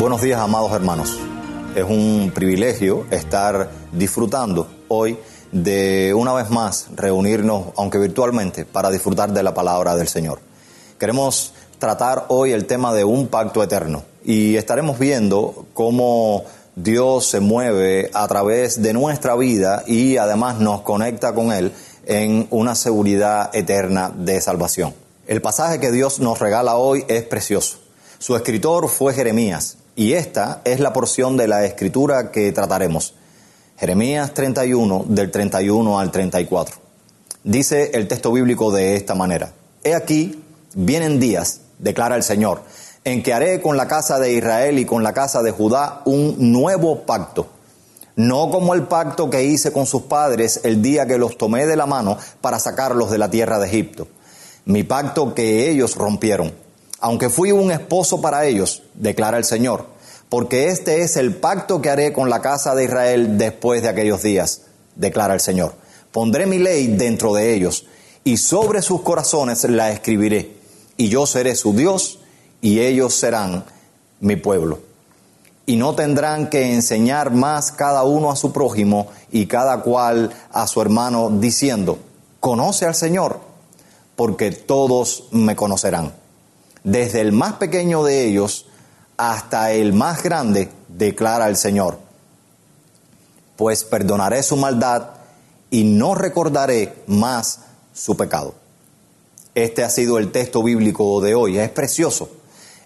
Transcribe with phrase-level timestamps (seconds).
[0.00, 1.18] Buenos días, amados hermanos.
[1.76, 5.18] Es un privilegio estar disfrutando hoy
[5.52, 10.40] de una vez más reunirnos, aunque virtualmente, para disfrutar de la palabra del Señor.
[10.98, 16.44] Queremos tratar hoy el tema de un pacto eterno y estaremos viendo cómo
[16.74, 21.74] Dios se mueve a través de nuestra vida y además nos conecta con Él
[22.06, 24.94] en una seguridad eterna de salvación.
[25.26, 27.76] El pasaje que Dios nos regala hoy es precioso.
[28.18, 33.14] Su escritor fue Jeremías y esta es la porción de la escritura que trataremos.
[33.78, 36.76] Jeremías 31 del 31 al 34.
[37.44, 39.52] Dice el texto bíblico de esta manera.
[39.82, 42.62] He aquí, vienen días, declara el Señor,
[43.04, 46.52] en que haré con la casa de Israel y con la casa de Judá un
[46.52, 47.48] nuevo pacto.
[48.16, 51.76] No como el pacto que hice con sus padres el día que los tomé de
[51.76, 54.06] la mano para sacarlos de la tierra de Egipto.
[54.66, 56.52] Mi pacto que ellos rompieron
[57.00, 59.86] aunque fui un esposo para ellos, declara el Señor,
[60.28, 64.22] porque este es el pacto que haré con la casa de Israel después de aquellos
[64.22, 64.62] días,
[64.96, 65.74] declara el Señor.
[66.12, 67.86] Pondré mi ley dentro de ellos
[68.22, 70.56] y sobre sus corazones la escribiré,
[70.96, 72.18] y yo seré su Dios
[72.60, 73.64] y ellos serán
[74.20, 74.80] mi pueblo.
[75.64, 80.66] Y no tendrán que enseñar más cada uno a su prójimo y cada cual a
[80.66, 81.98] su hermano, diciendo,
[82.40, 83.40] conoce al Señor,
[84.16, 86.19] porque todos me conocerán
[86.84, 88.66] desde el más pequeño de ellos
[89.16, 91.98] hasta el más grande, declara el Señor.
[93.56, 95.10] Pues perdonaré su maldad
[95.70, 97.60] y no recordaré más
[97.92, 98.54] su pecado.
[99.54, 101.58] Este ha sido el texto bíblico de hoy.
[101.58, 102.30] Es precioso.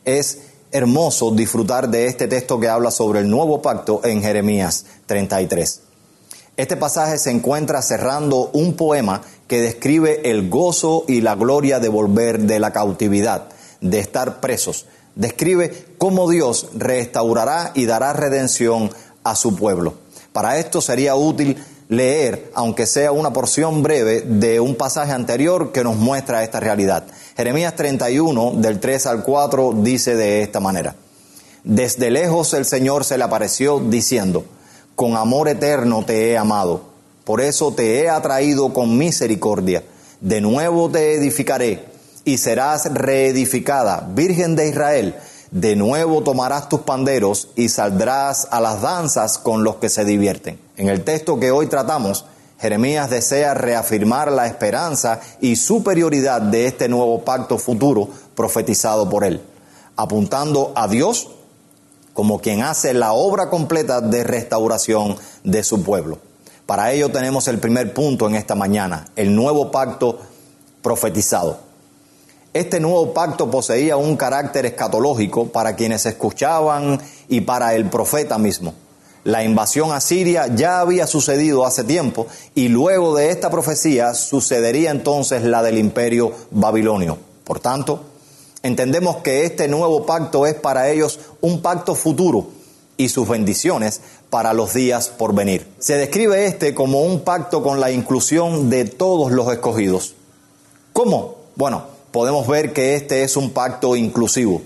[0.04, 0.40] Es
[0.72, 5.82] hermoso disfrutar de este texto que habla sobre el nuevo pacto en Jeremías 33.
[6.56, 11.88] Este pasaje se encuentra cerrando un poema que describe el gozo y la gloria de
[11.88, 13.53] volver de la cautividad
[13.84, 14.86] de estar presos.
[15.14, 18.90] Describe cómo Dios restaurará y dará redención
[19.22, 19.94] a su pueblo.
[20.32, 25.84] Para esto sería útil leer, aunque sea una porción breve, de un pasaje anterior que
[25.84, 27.04] nos muestra esta realidad.
[27.36, 30.96] Jeremías 31, del 3 al 4, dice de esta manera.
[31.62, 34.44] Desde lejos el Señor se le apareció diciendo,
[34.96, 36.82] con amor eterno te he amado,
[37.24, 39.84] por eso te he atraído con misericordia,
[40.20, 41.93] de nuevo te edificaré
[42.24, 45.14] y serás reedificada, Virgen de Israel.
[45.50, 50.58] De nuevo tomarás tus panderos y saldrás a las danzas con los que se divierten.
[50.76, 52.24] En el texto que hoy tratamos,
[52.58, 59.42] Jeremías desea reafirmar la esperanza y superioridad de este nuevo pacto futuro profetizado por él,
[59.96, 61.28] apuntando a Dios
[62.14, 66.18] como quien hace la obra completa de restauración de su pueblo.
[66.64, 70.20] Para ello tenemos el primer punto en esta mañana, el nuevo pacto
[70.80, 71.58] profetizado.
[72.54, 78.74] Este nuevo pacto poseía un carácter escatológico para quienes escuchaban y para el profeta mismo.
[79.24, 84.92] La invasión a Siria ya había sucedido hace tiempo y luego de esta profecía sucedería
[84.92, 87.18] entonces la del imperio babilonio.
[87.42, 88.04] Por tanto,
[88.62, 92.46] entendemos que este nuevo pacto es para ellos un pacto futuro
[92.96, 94.00] y sus bendiciones
[94.30, 95.66] para los días por venir.
[95.80, 100.14] Se describe este como un pacto con la inclusión de todos los escogidos.
[100.92, 101.38] ¿Cómo?
[101.56, 104.62] Bueno, podemos ver que este es un pacto inclusivo.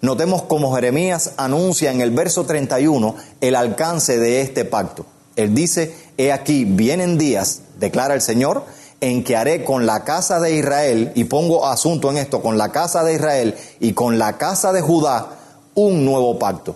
[0.00, 5.04] Notemos cómo Jeremías anuncia en el verso 31 el alcance de este pacto.
[5.36, 8.64] Él dice, he aquí, vienen días, declara el Señor,
[9.02, 12.72] en que haré con la casa de Israel, y pongo asunto en esto, con la
[12.72, 15.36] casa de Israel y con la casa de Judá,
[15.74, 16.74] un nuevo pacto.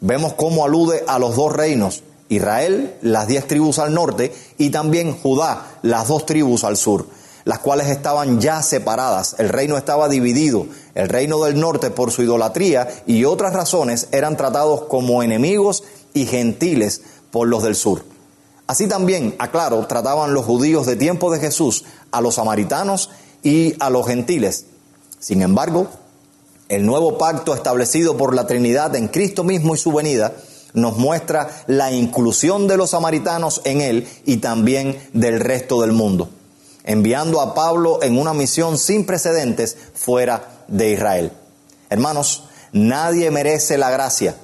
[0.00, 5.16] Vemos cómo alude a los dos reinos, Israel, las diez tribus al norte, y también
[5.16, 7.06] Judá, las dos tribus al sur
[7.46, 9.36] las cuales estaban ya separadas.
[9.38, 10.66] El reino estaba dividido.
[10.96, 16.26] El reino del norte por su idolatría y otras razones eran tratados como enemigos y
[16.26, 18.02] gentiles por los del sur.
[18.66, 23.10] Así también, aclaro, trataban los judíos de tiempo de Jesús a los samaritanos
[23.44, 24.66] y a los gentiles.
[25.20, 25.86] Sin embargo,
[26.68, 30.32] el nuevo pacto establecido por la Trinidad en Cristo mismo y su venida
[30.74, 36.28] nos muestra la inclusión de los samaritanos en él y también del resto del mundo
[36.86, 41.32] enviando a Pablo en una misión sin precedentes fuera de Israel.
[41.90, 44.36] Hermanos, nadie merece la gracia.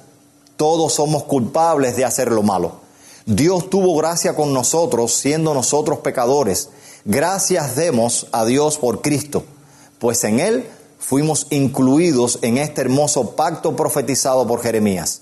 [0.55, 2.83] Todos somos culpables de hacer lo malo.
[3.25, 6.69] Dios tuvo gracia con nosotros siendo nosotros pecadores.
[7.05, 9.43] Gracias demos a Dios por Cristo,
[9.99, 10.65] pues en Él
[10.99, 15.21] fuimos incluidos en este hermoso pacto profetizado por Jeremías.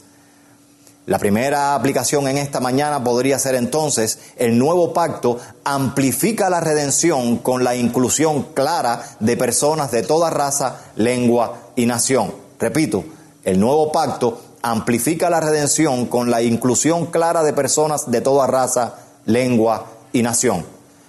[1.08, 7.40] La primera aplicación en esta mañana podría ser entonces, el nuevo pacto amplifica la redención
[7.40, 12.32] con la inclusión clara de personas de toda raza, lengua y nación.
[12.60, 13.04] Repito,
[13.44, 18.94] el nuevo pacto amplifica la redención con la inclusión clara de personas de toda raza,
[19.26, 20.64] lengua y nación.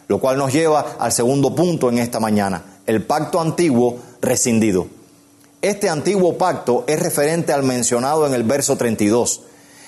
[0.09, 4.87] Lo cual nos lleva al segundo punto en esta mañana, el pacto antiguo rescindido.
[5.61, 9.43] Este antiguo pacto es referente al mencionado en el verso 32.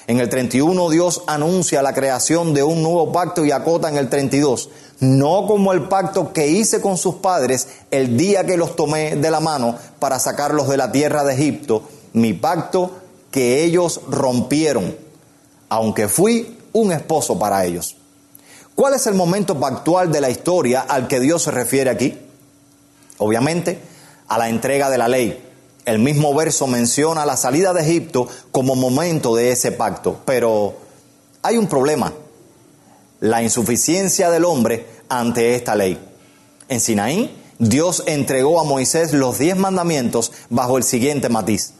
[0.06, 4.10] En el 31 Dios anuncia la creación de un nuevo pacto y acota en el
[4.10, 4.68] 32,
[5.00, 9.30] no como el pacto que hice con sus padres el día que los tomé de
[9.30, 12.90] la mano para sacarlos de la tierra de Egipto, mi pacto
[13.30, 14.94] que ellos rompieron,
[15.70, 17.96] aunque fui un esposo para ellos.
[18.74, 22.18] ¿Cuál es el momento pactual de la historia al que Dios se refiere aquí?
[23.18, 23.80] Obviamente,
[24.28, 25.43] a la entrega de la ley.
[25.84, 30.74] El mismo verso menciona la salida de Egipto como momento de ese pacto, pero
[31.42, 32.12] hay un problema,
[33.20, 35.98] la insuficiencia del hombre ante esta ley.
[36.68, 41.74] En Sinaí, Dios entregó a Moisés los diez mandamientos bajo el siguiente matiz.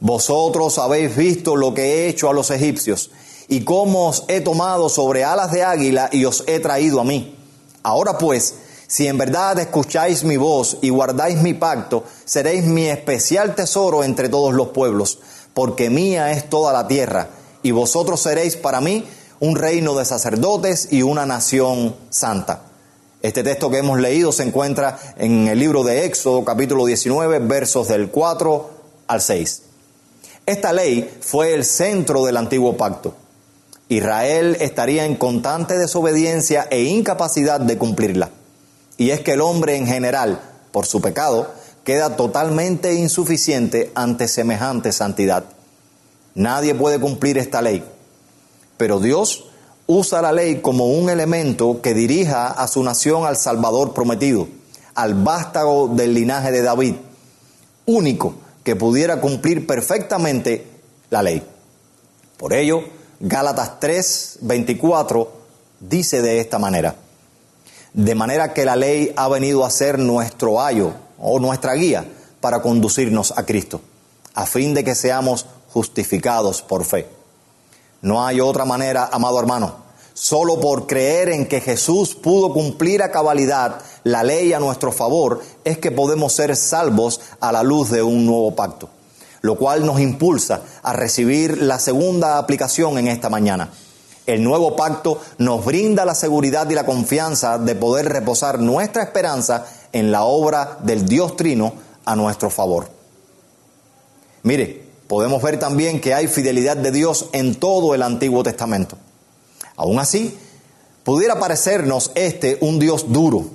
[0.00, 3.10] Vosotros habéis visto lo que he hecho a los egipcios
[3.48, 7.36] y cómo os he tomado sobre alas de águila y os he traído a mí.
[7.82, 8.54] Ahora pues,
[8.90, 14.28] si en verdad escucháis mi voz y guardáis mi pacto, seréis mi especial tesoro entre
[14.28, 15.20] todos los pueblos,
[15.54, 17.28] porque mía es toda la tierra,
[17.62, 19.06] y vosotros seréis para mí
[19.38, 22.62] un reino de sacerdotes y una nación santa.
[23.22, 27.86] Este texto que hemos leído se encuentra en el libro de Éxodo capítulo 19 versos
[27.86, 28.70] del 4
[29.06, 29.62] al 6.
[30.46, 33.14] Esta ley fue el centro del antiguo pacto.
[33.88, 38.30] Israel estaría en constante desobediencia e incapacidad de cumplirla.
[39.00, 40.42] Y es que el hombre en general,
[40.72, 41.50] por su pecado,
[41.84, 45.44] queda totalmente insuficiente ante semejante santidad.
[46.34, 47.82] Nadie puede cumplir esta ley,
[48.76, 49.46] pero Dios
[49.86, 54.48] usa la ley como un elemento que dirija a su nación al Salvador prometido,
[54.94, 56.96] al vástago del linaje de David,
[57.86, 60.66] único que pudiera cumplir perfectamente
[61.08, 61.42] la ley.
[62.36, 62.84] Por ello,
[63.18, 65.32] Gálatas 3, 24
[65.80, 66.96] dice de esta manera,
[67.92, 72.06] de manera que la ley ha venido a ser nuestro ayo o nuestra guía
[72.40, 73.80] para conducirnos a Cristo,
[74.34, 77.06] a fin de que seamos justificados por fe.
[78.02, 79.90] No hay otra manera, amado hermano,
[80.20, 85.40] Solo por creer en que Jesús pudo cumplir a cabalidad la ley a nuestro favor
[85.64, 88.90] es que podemos ser salvos a la luz de un nuevo pacto,
[89.40, 93.70] lo cual nos impulsa a recibir la segunda aplicación en esta mañana.
[94.30, 99.66] El nuevo pacto nos brinda la seguridad y la confianza de poder reposar nuestra esperanza
[99.92, 101.72] en la obra del Dios Trino
[102.04, 102.88] a nuestro favor.
[104.44, 108.96] Mire, podemos ver también que hay fidelidad de Dios en todo el Antiguo Testamento.
[109.74, 110.38] Aún así,
[111.02, 113.46] pudiera parecernos este un Dios duro,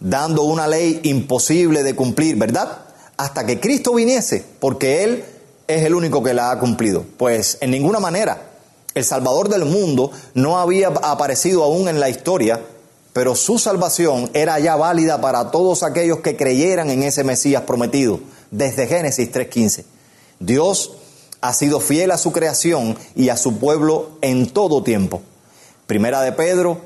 [0.00, 2.86] dando una ley imposible de cumplir, ¿verdad?
[3.16, 5.24] Hasta que Cristo viniese, porque Él
[5.68, 7.04] es el único que la ha cumplido.
[7.16, 8.48] Pues en ninguna manera.
[8.94, 12.60] El Salvador del mundo no había aparecido aún en la historia,
[13.12, 18.20] pero su salvación era ya válida para todos aquellos que creyeran en ese Mesías prometido,
[18.50, 19.84] desde Génesis 3.15.
[20.40, 20.92] Dios
[21.40, 25.22] ha sido fiel a su creación y a su pueblo en todo tiempo.
[25.86, 26.78] Primera de Pedro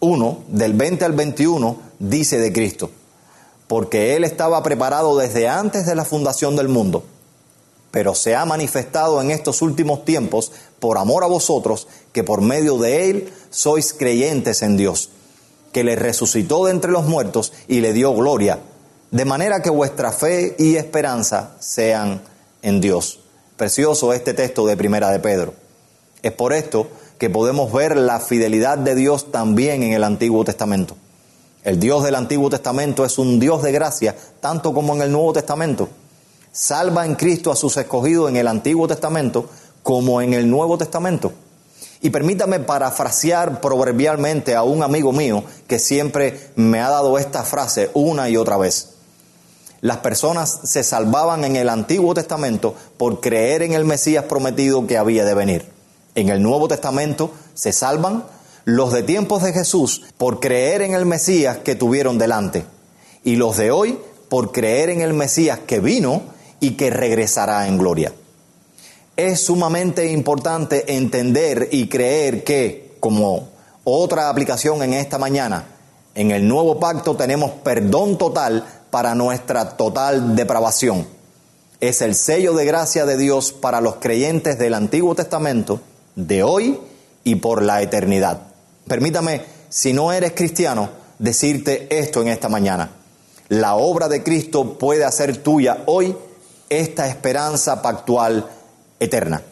[0.00, 2.90] 1, del 20 al 21, dice de Cristo,
[3.66, 7.04] porque Él estaba preparado desde antes de la fundación del mundo,
[7.90, 12.78] pero se ha manifestado en estos últimos tiempos por amor a vosotros, que por medio
[12.78, 15.10] de Él sois creyentes en Dios,
[15.72, 18.58] que le resucitó de entre los muertos y le dio gloria,
[19.10, 22.22] de manera que vuestra fe y esperanza sean
[22.62, 23.20] en Dios.
[23.56, 25.54] Precioso este texto de Primera de Pedro.
[26.22, 30.96] Es por esto que podemos ver la fidelidad de Dios también en el Antiguo Testamento.
[31.62, 35.34] El Dios del Antiguo Testamento es un Dios de gracia, tanto como en el Nuevo
[35.34, 35.90] Testamento.
[36.52, 39.50] Salva en Cristo a sus escogidos en el Antiguo Testamento
[39.82, 41.32] como en el Nuevo Testamento.
[42.02, 47.90] Y permítame parafrasear proverbialmente a un amigo mío que siempre me ha dado esta frase
[47.94, 48.94] una y otra vez.
[49.82, 54.98] Las personas se salvaban en el Antiguo Testamento por creer en el Mesías prometido que
[54.98, 55.66] había de venir.
[56.14, 58.24] En el Nuevo Testamento se salvan
[58.64, 62.64] los de tiempos de Jesús por creer en el Mesías que tuvieron delante
[63.24, 66.22] y los de hoy por creer en el Mesías que vino
[66.60, 68.12] y que regresará en gloria.
[69.20, 73.50] Es sumamente importante entender y creer que, como
[73.84, 75.66] otra aplicación en esta mañana,
[76.14, 81.06] en el nuevo pacto tenemos perdón total para nuestra total depravación.
[81.80, 85.82] Es el sello de gracia de Dios para los creyentes del Antiguo Testamento
[86.16, 86.80] de hoy
[87.22, 88.40] y por la eternidad.
[88.88, 92.92] Permítame, si no eres cristiano, decirte esto en esta mañana.
[93.50, 96.16] La obra de Cristo puede hacer tuya hoy
[96.70, 98.48] esta esperanza pactual
[99.00, 99.42] eterna.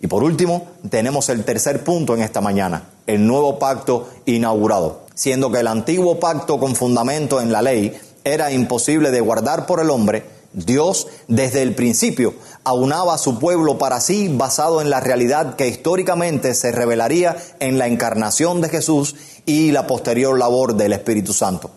[0.00, 5.02] Y por último, tenemos el tercer punto en esta mañana, el nuevo pacto inaugurado.
[5.14, 9.80] Siendo que el antiguo pacto con fundamento en la ley era imposible de guardar por
[9.80, 14.98] el hombre, Dios desde el principio aunaba a su pueblo para sí basado en la
[14.98, 19.14] realidad que históricamente se revelaría en la encarnación de Jesús
[19.46, 21.70] y la posterior labor del Espíritu Santo.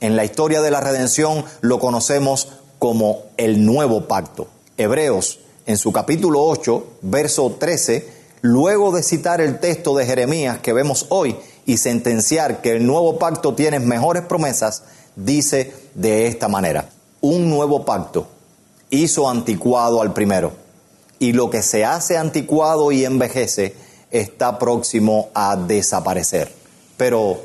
[0.00, 4.46] En la historia de la redención lo conocemos como el nuevo pacto.
[4.76, 8.08] Hebreos, en su capítulo 8, verso 13,
[8.42, 13.18] luego de citar el texto de Jeremías que vemos hoy y sentenciar que el nuevo
[13.18, 14.82] pacto tiene mejores promesas,
[15.16, 16.90] dice de esta manera,
[17.20, 18.26] un nuevo pacto
[18.90, 20.52] hizo anticuado al primero,
[21.18, 23.74] y lo que se hace anticuado y envejece
[24.10, 26.52] está próximo a desaparecer.
[26.96, 27.38] Pero,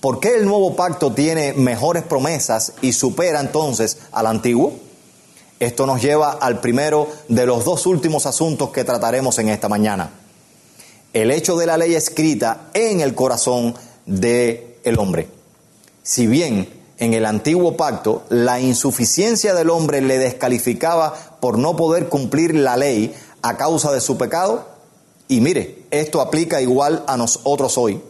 [0.00, 4.72] ¿por qué el nuevo pacto tiene mejores promesas y supera entonces al antiguo?
[5.62, 10.10] Esto nos lleva al primero de los dos últimos asuntos que trataremos en esta mañana.
[11.12, 13.72] El hecho de la ley escrita en el corazón
[14.04, 15.28] del el hombre.
[16.02, 22.08] Si bien en el antiguo pacto la insuficiencia del hombre le descalificaba por no poder
[22.08, 24.66] cumplir la ley a causa de su pecado,
[25.28, 28.02] y mire, esto aplica igual a nosotros hoy.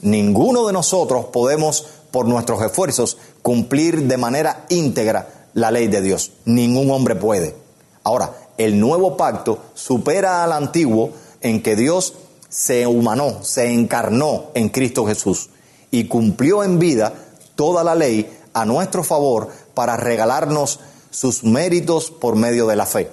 [0.00, 6.32] Ninguno de nosotros podemos, por nuestros esfuerzos, cumplir de manera íntegra la ley de Dios.
[6.44, 7.56] Ningún hombre puede.
[8.04, 11.10] Ahora, el nuevo pacto supera al antiguo
[11.40, 12.12] en que Dios
[12.48, 15.48] se humanó, se encarnó en Cristo Jesús
[15.90, 17.14] y cumplió en vida
[17.54, 20.78] toda la ley a nuestro favor para regalarnos
[21.10, 23.10] sus méritos por medio de la fe,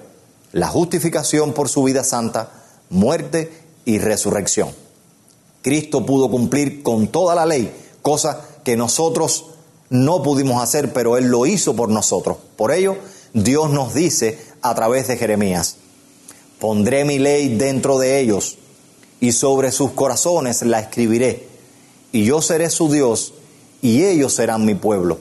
[0.52, 2.50] la justificación por su vida santa,
[2.90, 3.52] muerte
[3.86, 4.68] y resurrección.
[5.62, 7.72] Cristo pudo cumplir con toda la ley,
[8.02, 9.46] cosa que nosotros
[9.94, 12.36] no pudimos hacer, pero Él lo hizo por nosotros.
[12.56, 12.96] Por ello,
[13.32, 15.76] Dios nos dice a través de Jeremías,
[16.58, 18.58] pondré mi ley dentro de ellos
[19.20, 21.46] y sobre sus corazones la escribiré,
[22.10, 23.34] y yo seré su Dios
[23.82, 25.18] y ellos serán mi pueblo.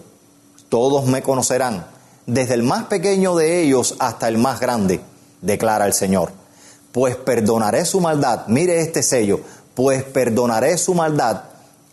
[0.70, 1.86] Todos me conocerán,
[2.26, 5.02] desde el más pequeño de ellos hasta el más grande,
[5.42, 6.32] declara el Señor.
[6.92, 9.40] Pues perdonaré su maldad, mire este sello,
[9.76, 11.44] pues perdonaré su maldad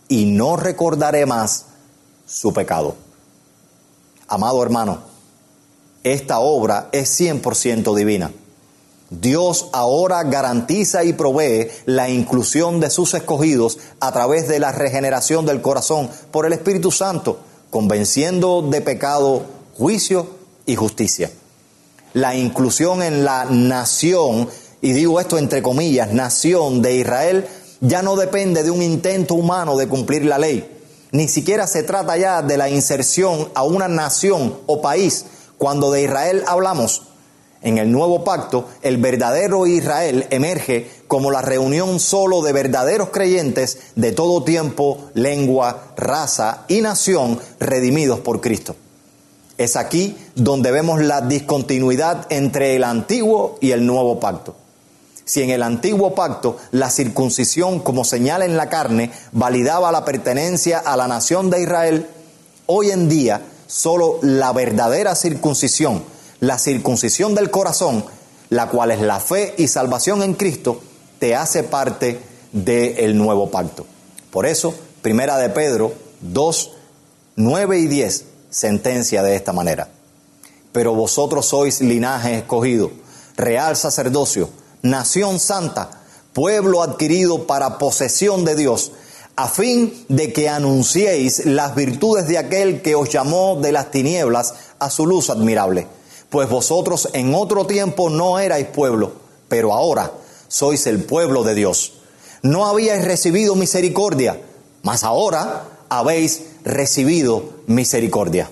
[0.07, 1.65] y no recordaré más
[2.31, 2.95] su pecado.
[4.27, 4.99] Amado hermano,
[6.03, 8.31] esta obra es 100% divina.
[9.09, 15.45] Dios ahora garantiza y provee la inclusión de sus escogidos a través de la regeneración
[15.45, 19.43] del corazón por el Espíritu Santo, convenciendo de pecado,
[19.77, 20.27] juicio
[20.65, 21.29] y justicia.
[22.13, 24.47] La inclusión en la nación,
[24.81, 27.45] y digo esto entre comillas, nación de Israel,
[27.81, 30.80] ya no depende de un intento humano de cumplir la ley
[31.11, 35.25] ni siquiera se trata ya de la inserción a una nación o país.
[35.57, 37.03] Cuando de Israel hablamos,
[37.61, 43.77] en el nuevo pacto, el verdadero Israel emerge como la reunión solo de verdaderos creyentes
[43.95, 48.75] de todo tiempo, lengua, raza y nación redimidos por Cristo.
[49.59, 54.55] Es aquí donde vemos la discontinuidad entre el antiguo y el nuevo pacto.
[55.31, 60.79] Si en el antiguo pacto la circuncisión como señal en la carne validaba la pertenencia
[60.79, 62.09] a la nación de Israel,
[62.65, 66.03] hoy en día solo la verdadera circuncisión,
[66.41, 68.03] la circuncisión del corazón,
[68.49, 70.81] la cual es la fe y salvación en Cristo,
[71.17, 72.19] te hace parte
[72.51, 73.85] del nuevo pacto.
[74.31, 76.71] Por eso, Primera de Pedro 2,
[77.37, 79.87] 9 y 10 sentencia de esta manera.
[80.73, 82.91] Pero vosotros sois linaje escogido,
[83.37, 84.49] real sacerdocio,
[84.81, 86.01] nación santa,
[86.33, 88.91] pueblo adquirido para posesión de Dios,
[89.35, 94.53] a fin de que anunciéis las virtudes de aquel que os llamó de las tinieblas
[94.79, 95.87] a su luz admirable.
[96.29, 99.13] Pues vosotros en otro tiempo no erais pueblo,
[99.47, 100.11] pero ahora
[100.47, 101.93] sois el pueblo de Dios.
[102.41, 104.39] No habíais recibido misericordia,
[104.83, 108.49] mas ahora habéis recibido misericordia.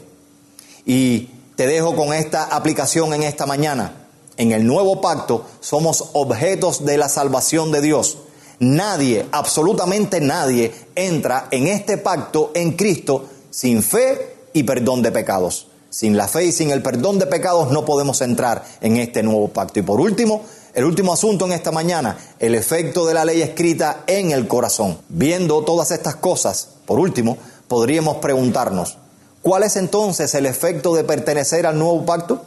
[0.86, 3.99] Y te dejo con esta aplicación en esta mañana
[4.40, 8.18] en el nuevo pacto somos objetos de la salvación de Dios.
[8.60, 15.68] Nadie, absolutamente nadie, entra en este pacto en Cristo sin fe y perdón de pecados.
[15.90, 19.50] Sin la fe y sin el perdón de pecados no podemos entrar en este nuevo
[19.50, 19.80] pacto.
[19.80, 20.42] Y por último,
[20.74, 25.00] el último asunto en esta mañana, el efecto de la ley escrita en el corazón.
[25.10, 28.98] Viendo todas estas cosas, por último, podríamos preguntarnos,
[29.42, 32.46] ¿cuál es entonces el efecto de pertenecer al nuevo pacto?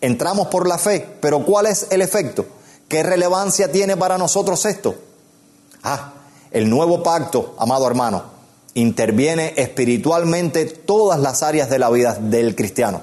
[0.00, 2.46] Entramos por la fe, pero ¿cuál es el efecto?
[2.88, 4.94] ¿Qué relevancia tiene para nosotros esto?
[5.82, 6.12] Ah,
[6.50, 8.22] el nuevo pacto, amado hermano,
[8.74, 13.00] interviene espiritualmente todas las áreas de la vida del cristiano.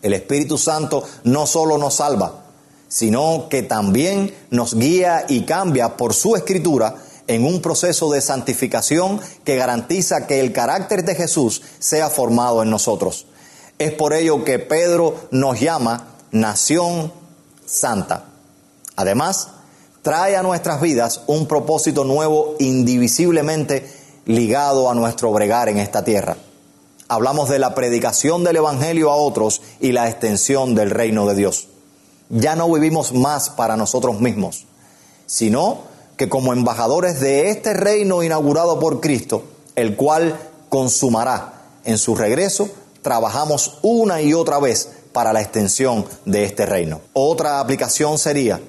[0.00, 2.44] El Espíritu Santo no solo nos salva,
[2.88, 6.96] sino que también nos guía y cambia por su escritura
[7.26, 12.70] en un proceso de santificación que garantiza que el carácter de Jesús sea formado en
[12.70, 13.26] nosotros.
[13.78, 17.12] Es por ello que Pedro nos llama nación
[17.64, 18.24] santa.
[18.96, 19.48] Además,
[20.02, 23.88] trae a nuestras vidas un propósito nuevo indivisiblemente
[24.26, 26.36] ligado a nuestro bregar en esta tierra.
[27.06, 31.68] Hablamos de la predicación del Evangelio a otros y la extensión del reino de Dios.
[32.30, 34.66] Ya no vivimos más para nosotros mismos,
[35.26, 35.82] sino
[36.16, 39.44] que como embajadores de este reino inaugurado por Cristo,
[39.76, 40.36] el cual
[40.68, 42.68] consumará en su regreso,
[43.02, 47.00] trabajamos una y otra vez para la extensión de este reino.
[47.12, 48.60] Otra aplicación sería,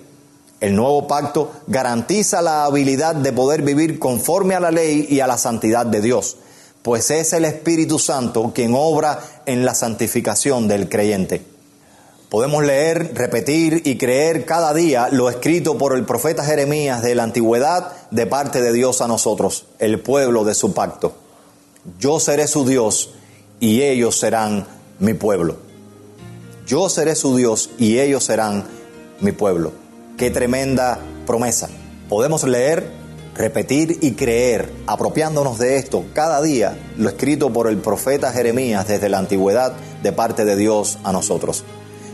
[0.59, 5.27] el nuevo pacto garantiza la habilidad de poder vivir conforme a la ley y a
[5.27, 6.37] la santidad de Dios,
[6.81, 11.45] pues es el Espíritu Santo quien obra en la santificación del creyente.
[12.29, 17.23] Podemos leer, repetir y creer cada día lo escrito por el profeta Jeremías de la
[17.23, 21.13] antigüedad de parte de Dios a nosotros, el pueblo de su pacto.
[21.97, 23.11] Yo seré su Dios
[23.59, 24.65] y ellos serán
[24.99, 25.57] mi pueblo.
[26.67, 28.63] Yo seré su Dios y ellos serán
[29.21, 29.71] mi pueblo.
[30.17, 31.69] Qué tremenda promesa.
[32.07, 32.89] Podemos leer,
[33.35, 39.09] repetir y creer, apropiándonos de esto cada día, lo escrito por el profeta Jeremías desde
[39.09, 39.73] la antigüedad
[40.03, 41.63] de parte de Dios a nosotros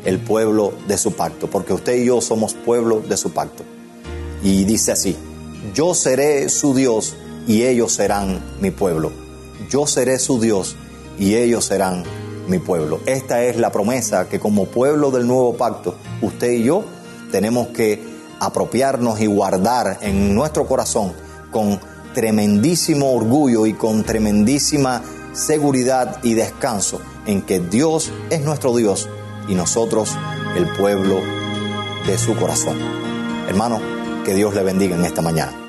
[0.05, 3.63] el pueblo de su pacto, porque usted y yo somos pueblo de su pacto.
[4.43, 5.17] Y dice así,
[5.73, 7.15] yo seré su Dios
[7.47, 9.11] y ellos serán mi pueblo.
[9.69, 10.75] Yo seré su Dios
[11.17, 12.03] y ellos serán
[12.47, 12.99] mi pueblo.
[13.05, 16.83] Esta es la promesa que como pueblo del nuevo pacto, usted y yo
[17.31, 18.01] tenemos que
[18.39, 21.13] apropiarnos y guardar en nuestro corazón
[21.51, 21.79] con
[22.13, 25.01] tremendísimo orgullo y con tremendísima
[25.33, 29.09] seguridad y descanso en que Dios es nuestro Dios
[29.47, 30.15] y nosotros
[30.55, 31.19] el pueblo
[32.07, 32.77] de su corazón.
[33.47, 33.79] Hermano,
[34.23, 35.64] que Dios le bendiga en esta mañana.